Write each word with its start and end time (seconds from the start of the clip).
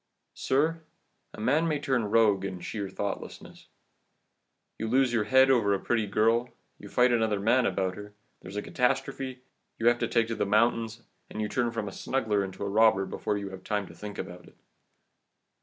"Sir, 0.33 0.81
a 1.31 1.39
man 1.39 1.67
may 1.67 1.77
turn 1.79 2.05
rogue 2.09 2.43
in 2.43 2.59
sheer 2.59 2.89
thoughtlessness. 2.89 3.67
You 4.79 4.87
lose 4.87 5.13
your 5.13 5.25
head 5.25 5.51
over 5.51 5.75
a 5.75 5.79
pretty 5.79 6.07
girl, 6.07 6.49
you 6.79 6.89
fight 6.89 7.11
another 7.11 7.39
man 7.39 7.67
about 7.67 7.93
her, 7.97 8.15
there 8.41 8.49
is 8.49 8.55
a 8.57 8.63
catastrophe, 8.63 9.43
you 9.77 9.85
have 9.89 9.99
to 9.99 10.07
take 10.07 10.25
to 10.29 10.35
the 10.35 10.43
mountains, 10.43 11.03
and 11.29 11.39
you 11.39 11.47
turn 11.47 11.69
from 11.69 11.87
a 11.87 11.91
smuggler 11.91 12.43
into 12.43 12.63
a 12.63 12.67
robber 12.67 13.05
before 13.05 13.37
you 13.37 13.51
have 13.51 13.63
time 13.63 13.85
to 13.89 13.93
think 13.93 14.17
about 14.17 14.47
it. 14.47 14.57